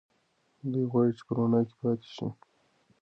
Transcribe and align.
دی 0.71 0.81
غواړي 0.91 1.11
چې 1.17 1.23
په 1.27 1.33
رڼا 1.37 1.61
کې 1.67 1.75
پاتې 1.81 2.07
شي. 2.15 2.27